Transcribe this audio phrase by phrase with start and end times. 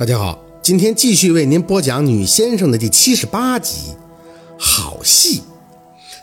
[0.00, 3.94] 大家好，今天继续为您播讲《女先生》的第七十八集。
[4.58, 5.42] 好戏，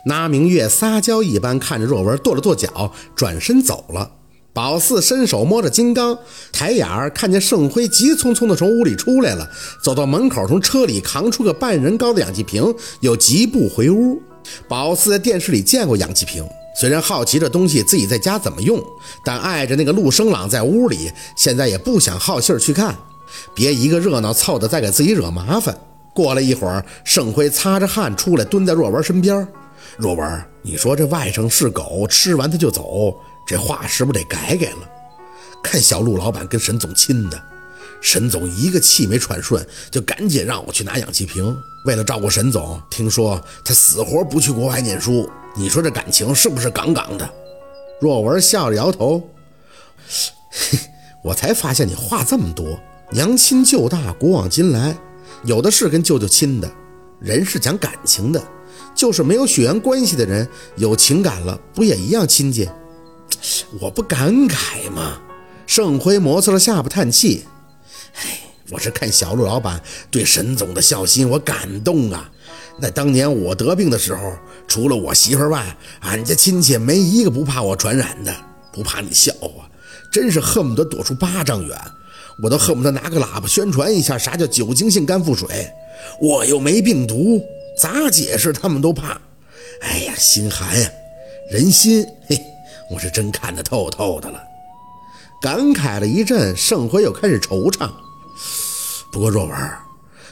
[0.04, 4.10] 那明月撒娇一般看着若文跺了跺脚，转身走了。
[4.52, 6.18] 宝四伸手摸着金刚，
[6.52, 9.48] 抬眼儿看见盛辉急匆匆地从屋里出来了，
[9.84, 14.20] 走到门口，从车里扛出个半人高的氧气瓶，又疾步回屋。
[14.68, 16.44] 宝四在电视里见过氧气瓶，
[16.82, 18.84] 虽然好奇这东西自己在家怎么用，
[19.24, 22.98] 但碍着那个陆生朗在屋里，现在也不想好信儿去看。
[23.56, 25.78] 别一个热闹凑的，再给自己惹麻烦。
[26.14, 29.48] 过了一会儿，盛辉擦着汗出来，蹲在若文身边。
[29.98, 33.16] 若文，你说这外甥是狗，吃完他就走，
[33.48, 34.90] 这话是不是得改改了？
[35.64, 37.42] 看小陆老板跟沈总亲的，
[38.02, 41.56] 沈总一个气没喘顺，就赶紧让我去拿氧气瓶。
[41.86, 45.30] 为了照顾沈总，听说他死活不去国外念书。
[45.56, 47.30] 你说这感情是不是杠杠的？
[48.00, 49.28] 若文笑着摇头，
[51.24, 52.80] 我才发现你话这么多。
[53.10, 54.98] 娘亲舅大，古往今来，
[55.46, 56.70] 有的是跟舅舅亲的。
[57.22, 58.44] 人是讲感情的，
[58.94, 62.68] 就是没有血缘关系的人，有情感了，不也一样亲近？
[63.80, 65.20] 我不感慨吗？
[65.66, 67.46] 盛辉摩擦着下巴叹气。
[68.16, 68.40] 哎，
[68.72, 72.30] 我是看小陆老板对沈总的孝心，我感动啊。
[72.80, 74.34] 那当年我得病的时候，
[74.68, 78.36] 除了我媳妇外，俺家亲戚没一个不怕我传染的，
[78.74, 79.70] 不怕你笑话，
[80.12, 81.80] 真是恨不得躲出八丈远。
[82.44, 85.72] 我都恨不得拿个喇叭宣传一下啥叫酒精性肝腹水，
[86.22, 87.44] 我又没病毒，
[87.78, 89.20] 咋解释他们都怕。
[89.82, 90.90] 哎呀，心寒呀，
[91.52, 92.40] 人心，嘿，
[92.92, 94.40] 我是真看得透透的了。
[95.42, 97.90] 感慨了一阵，盛辉又开始惆怅。
[99.12, 99.56] 不过若文，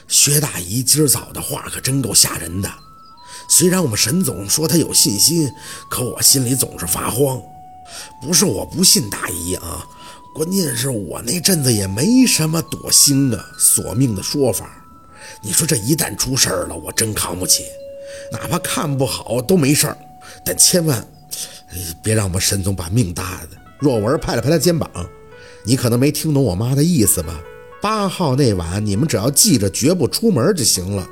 [0.07, 2.71] 薛大姨今儿早的话可真够吓人的。
[3.47, 5.51] 虽然我们沈总说他有信心，
[5.89, 7.41] 可我心里总是发慌。
[8.22, 9.86] 不是我不信大姨啊。
[10.33, 14.69] 关键是我那阵子也没什么躲星啊、索命的说法。
[15.41, 17.63] 你说这一旦出事儿了，我真扛不起。
[18.31, 19.97] 哪怕看不好都没事儿，
[20.44, 21.07] 但千万
[22.03, 23.57] 别让我们沈总把命搭的。
[23.79, 24.90] 若文拍了拍他肩膀
[25.63, 27.40] ：“你可能没听懂我妈的意思吧？
[27.81, 31.07] 八号那晚，你们只要记着绝不出门就行了。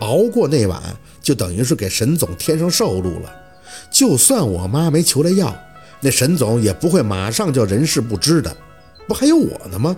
[0.00, 0.82] 熬过那晚，
[1.22, 3.34] 就等于是给沈总添上寿禄了。
[3.90, 5.56] 就算我妈没求来药。”
[6.00, 8.56] 那沈总也不会马上就人事不知的，
[9.06, 9.96] 不还有我呢吗？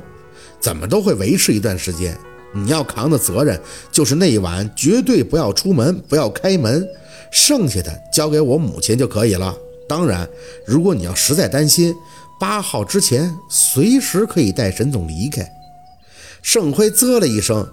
[0.61, 2.19] 怎么都会维持一段时间。
[2.53, 3.61] 你要扛的责任
[3.93, 6.87] 就是那一晚绝对不要出门，不要开门，
[7.31, 9.55] 剩下的交给我母亲就可以了。
[9.89, 10.29] 当然，
[10.67, 11.95] 如果你要实在担心，
[12.41, 15.49] 八号之前随时可以带沈总离开。
[16.43, 17.69] 盛辉啧了一声，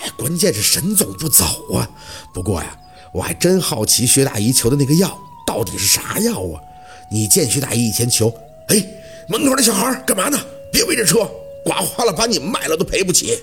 [0.00, 1.88] 哎，关键是沈总不走啊。
[2.34, 2.76] 不过呀，
[3.12, 6.60] 我还真好奇薛大姨求的那个药到底是啥药啊？
[7.10, 8.32] 你见徐大姨以前求，
[8.68, 8.84] 哎，
[9.28, 10.38] 门口那小孩干嘛呢？
[10.70, 11.28] 别围着车，
[11.64, 13.38] 刮花了把你卖了都赔不起。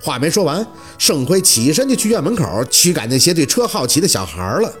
[0.00, 0.64] 话没说完，
[0.96, 4.72] 盛辉起身就去院门口驱赶那些对车好奇的小孩了。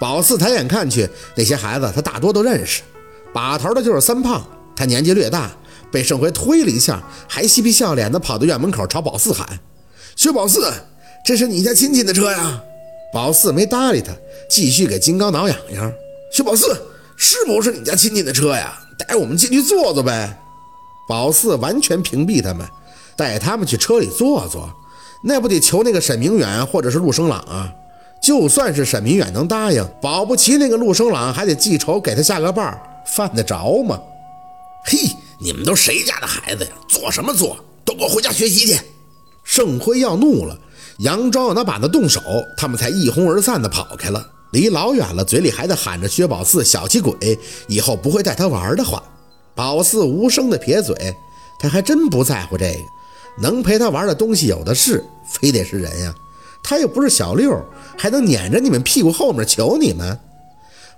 [0.00, 2.80] 宝四抬眼看去，那些孩子他大多都认识，
[3.32, 4.42] 把头的就是三胖，
[4.74, 5.50] 他年纪略大，
[5.92, 9.46] 被盛辉推了一下，还嬉皮笑脸的跑到院门口朝宝四喊
[10.16, 10.72] ：“薛宝四，
[11.24, 12.62] 这是你家亲戚的车呀？”
[13.12, 14.12] 宝四没搭理他，
[14.48, 15.92] 继续给金刚挠痒痒。
[16.32, 16.74] 薛宝四。
[17.16, 18.78] 是不是你家亲戚的车呀？
[18.98, 20.40] 带我们进去坐坐呗。
[21.08, 22.66] 宝四完全屏蔽他们，
[23.16, 24.70] 带他们去车里坐坐，
[25.22, 27.70] 那不得求那个沈明远或者是陆生朗啊？
[28.22, 34.00] 就算是沈明远能答应，保不齐那个陆生朗还得记仇给他下个伴，犯得着吗？
[34.86, 34.98] 嘿，
[35.38, 36.70] 你们都谁家的孩子呀？
[36.88, 37.56] 坐什么坐？
[37.84, 38.80] 都给我回家学习去！
[39.42, 40.58] 盛辉要怒了，
[41.00, 42.22] 佯装要拿板子动手，
[42.56, 44.26] 他们才一哄而散的跑开了。
[44.54, 49.02] 离老远了，嘴里还在喊着薛宝四小气鬼，以后不会带他玩的话。
[49.52, 50.94] 宝四无声的撇嘴，
[51.58, 52.78] 他还真不在乎这个，
[53.42, 56.14] 能陪他玩的东西有的是，非得是人呀。
[56.62, 57.60] 他又不是小六，
[57.98, 60.16] 还能撵着你们屁股后面求你们。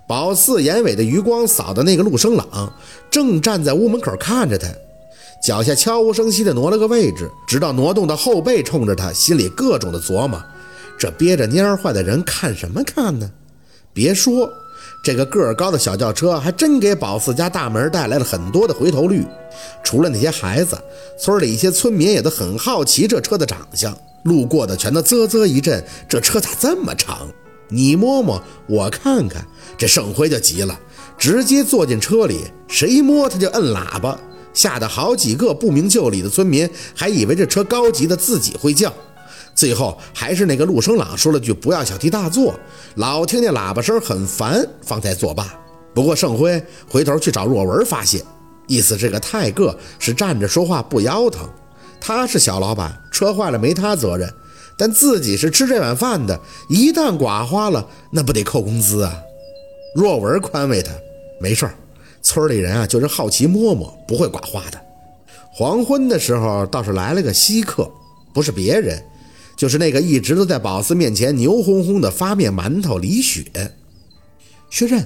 [0.07, 2.71] 宝四眼尾的余光扫到那个陆生朗，
[3.09, 4.67] 正站在屋门口看着他，
[5.43, 10.41] 脚下悄无声息的挪了个位置，直到挪动到后背冲着他，心里各种的琢磨：
[10.97, 13.29] 这憋着蔫坏的人看什么看呢？
[13.97, 14.53] 别说，
[15.01, 19.25] 这个个儿高的小轿车还真给宝四家大门带来了很多的回头率。
[19.83, 20.77] 除了那些孩子，
[21.19, 25.83] 村里一些村民也都很好奇这车的长相，路过的全都啧啧一阵。
[26.07, 27.27] 这车咋这么长？
[27.69, 29.43] 你摸摸，我看看。
[29.79, 30.79] 这盛辉就急了，
[31.17, 34.15] 直接坐进车里，谁摸他就摁喇叭，
[34.53, 38.93] 吓得好几个不明就里的村民还以为这车高级的自己会叫。
[39.57, 42.53] 最后还是那个陆生朗说了句“不要小题大做”，
[42.93, 45.51] 老听见喇叭声很烦，方才作罢。
[45.95, 48.23] 不过盛辉回头去找若文发泄，
[48.67, 51.49] 意思这个太个是站着说话不腰疼。
[51.99, 54.31] 他是小老板，车坏了没他责任，
[54.77, 56.39] 但自己是吃这碗饭的，
[56.69, 59.11] 一旦刮花了，那不得扣工资啊？
[59.95, 60.91] 若文宽慰他，
[61.41, 61.73] 没事儿，
[62.21, 64.79] 村里人啊就是好奇摸摸，不会刮花的。
[65.51, 67.89] 黄昏的时候倒是来了个稀客，
[68.31, 69.03] 不是别人，
[69.57, 73.43] 就是那个一直都在宝四面前牛哄哄的发面馒头李雪。
[74.69, 75.05] 薛刃，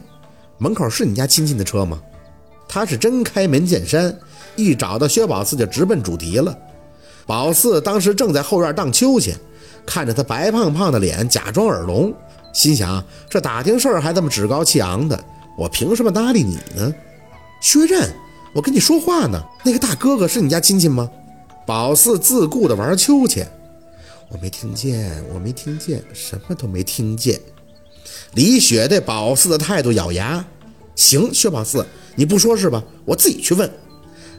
[0.57, 2.00] 门口是你家亲戚的车吗？
[2.68, 4.15] 他是真开门见山，
[4.57, 6.56] 一找到薛宝四就直奔主题了。
[7.25, 9.36] 宝四当时正在后院荡秋千，
[9.86, 12.13] 看着他白胖胖的脸，假装耳聋，
[12.54, 15.18] 心想：这打听事儿还这么趾高气昂的，
[15.57, 16.94] 我凭什么搭理你呢？
[17.62, 18.09] 薛刃。
[18.54, 21.09] 我跟你说话呢，那个大哥哥是你家亲戚吗？
[21.65, 23.50] 宝四自顾的玩秋千，
[24.31, 27.39] 我没听见，我没听见，什么都没听见。
[28.33, 30.45] 李雪对宝四的态度咬牙，
[30.95, 31.86] 行，薛宝四，
[32.16, 32.81] 你不说是吧？
[33.04, 33.69] 我自己去问。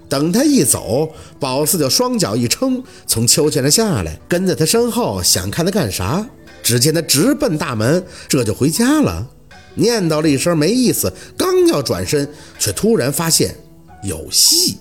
[0.09, 6.27] 等他一走，宝四就双脚一撑，从秋千上下来，跟在他身后，想看他干啥。
[6.63, 9.29] 只见他直奔大门，这就回家了。
[9.75, 12.29] 念叨了一声没意思，刚要转身，
[12.59, 13.55] 却突然发现。
[14.03, 14.79] 有戏！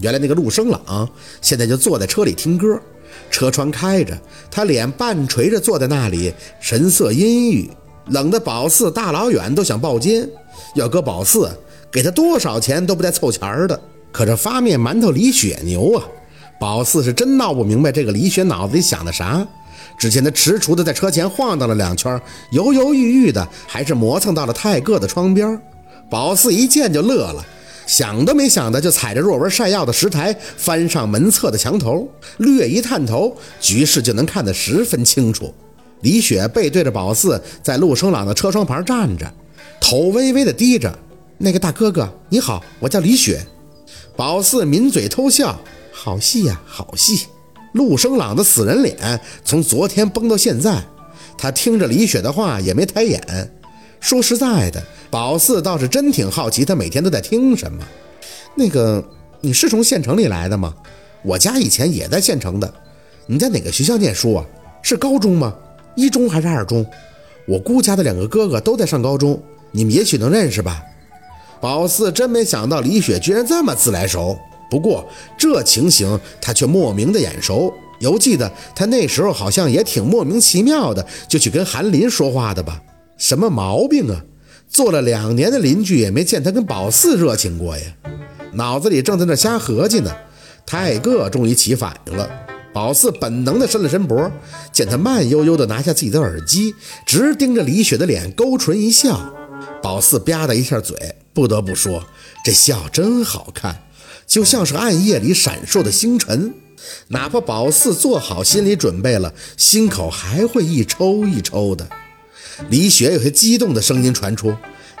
[0.00, 1.08] 原来那个陆生朗
[1.40, 2.80] 现在就坐在车里听歌，
[3.30, 4.18] 车窗开着，
[4.50, 7.70] 他脸半垂着坐在那里，神色阴郁，
[8.08, 10.28] 冷得宝四大老远都想抱肩。
[10.74, 11.50] 要搁宝四，
[11.90, 13.80] 给他多少钱都不带凑钱的。
[14.10, 16.04] 可这发面馒头李雪牛啊！
[16.60, 19.46] 宝四是真闹不明白这个李雪脑子里想的啥。
[19.98, 22.20] 只见他踟蹰的在车前晃荡了两圈，
[22.50, 25.60] 犹犹豫豫的，还是磨蹭到了泰戈的窗边。
[26.10, 27.44] 宝四一见就乐了。
[27.86, 32.08] 想都没想的，就踩着若文晒药的石台，翻上门侧的墙头，
[32.38, 35.52] 略一探头，局势就能看得十分清楚。
[36.00, 39.32] 李雪背对着宝四，在陆生朗的车窗旁站着，
[39.80, 40.96] 头微微的低着。
[41.38, 43.44] 那个大哥哥，你好，我叫李雪。
[44.16, 45.60] 宝四抿嘴偷笑，
[45.92, 47.26] 好戏呀，好戏。
[47.72, 50.82] 陆生朗的死人脸从昨天崩到现在，
[51.38, 53.52] 他听着李雪的话也没抬眼。
[54.00, 54.82] 说实在的。
[55.12, 57.86] 宝四倒是真挺好奇，他每天都在听什么。
[58.54, 59.04] 那个，
[59.42, 60.74] 你是从县城里来的吗？
[61.22, 62.72] 我家以前也在县城的。
[63.26, 64.44] 你在哪个学校念书啊？
[64.80, 65.54] 是高中吗？
[65.96, 66.86] 一中还是二中？
[67.46, 69.38] 我姑家的两个哥哥都在上高中，
[69.70, 70.82] 你们也许能认识吧。
[71.60, 74.34] 宝四真没想到李雪居然这么自来熟，
[74.70, 75.06] 不过
[75.36, 77.70] 这情形他却莫名的眼熟。
[78.00, 82.80] 犹记得他那时候好像也挺莫名其妙的，就去跟韩林说话的吧？
[83.18, 84.24] 什么毛病啊？
[84.72, 87.84] 做了两年的邻居，也没见他跟宝四热情过呀。
[88.54, 90.10] 脑子里正在那瞎合计呢，
[90.64, 92.28] 泰戈终于起反应了。
[92.72, 94.30] 宝四本能的伸了伸脖，
[94.72, 96.74] 见他慢悠悠的拿下自己的耳机，
[97.04, 99.34] 直盯着李雪的脸，勾唇一笑。
[99.82, 102.02] 宝四吧嗒一下嘴，不得不说，
[102.42, 103.82] 这笑真好看，
[104.26, 106.54] 就像是暗夜里闪烁的星辰。
[107.08, 111.86] 哪怕宝四做好心理准备了，心口还会一抽一抽的。
[112.68, 114.54] 李雪有些激动的声音传出：“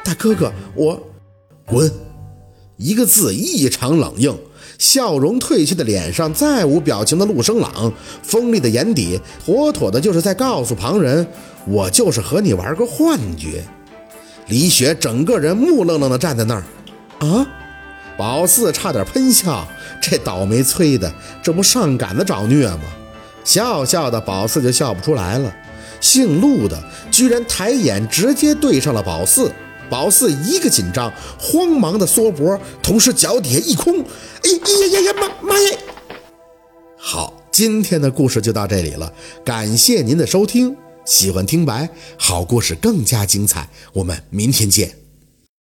[0.04, 1.00] 大哥哥，我
[1.66, 1.90] 滚！”
[2.78, 4.36] 一个字异常冷硬，
[4.78, 11.26] 笑容褪去的脸上再无表情的陆生朗，锋利的眼底，妥妥的就是在告诉旁人
[11.68, 13.62] ：“我就是和你玩个幻觉。”
[14.48, 16.64] 李雪整个人木愣愣的站在那儿。
[17.20, 17.46] 啊！
[18.16, 19.66] 宝四差点喷笑，
[20.00, 21.12] 这倒霉催的，
[21.42, 22.82] 这不上赶子找虐吗？
[23.44, 25.52] 笑笑的，宝四就笑不出来了。
[26.02, 26.78] 姓陆的
[27.10, 29.50] 居然抬眼直接对上了宝四，
[29.88, 35.78] 宝四一个紧张，慌忙的缩脖，同时脚底下一空，哎呀呀呀妈妈呀！
[36.96, 39.12] 好，今天的故事就到这里了，
[39.44, 45.01] 感谢您的收听，喜欢听白好故事更加精彩，我们明天见。